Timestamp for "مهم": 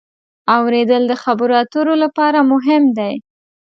2.51-2.83